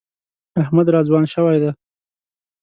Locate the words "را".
0.93-1.01